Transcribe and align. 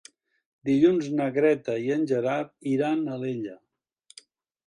Dilluns 0.69 1.09
na 1.17 1.25
Greta 1.35 1.75
i 1.83 1.91
en 1.97 2.07
Gerard 2.11 2.51
iran 2.73 3.03
a 3.03 3.13
Alella. 3.19 3.57